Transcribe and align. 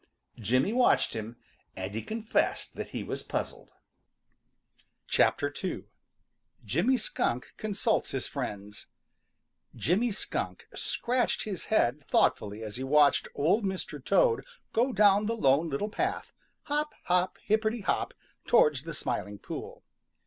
Jimmy 0.39 0.73
watched 0.73 1.13
him, 1.13 1.37
and 1.75 1.93
he 1.93 2.01
confessed 2.01 2.73
that 2.75 2.89
he 2.89 3.03
was 3.03 3.21
puzzled. 3.21 3.71
II 5.15 5.83
JIMMY 6.65 6.97
SKUNK 6.97 7.53
CONSULTS 7.57 8.09
HIS 8.09 8.25
FRIENDS 8.27 8.87
Jimmy 9.75 10.11
Skunk 10.11 10.65
scratched 10.73 11.43
his 11.43 11.65
head 11.65 12.03
thoughtfully 12.07 12.63
as 12.63 12.77
he 12.77 12.83
watched 12.83 13.27
Old 13.35 13.63
Mr. 13.63 14.03
Toad 14.03 14.43
go 14.73 14.91
down 14.91 15.27
the 15.27 15.37
Lone 15.37 15.69
Little 15.69 15.89
Path, 15.91 16.33
hop, 16.63 16.95
hop, 17.03 17.37
hipperty 17.47 17.81
hop, 17.83 18.15
towards 18.47 18.81
the 18.81 18.95
Smiling 18.95 19.37
Pool. 19.37 19.83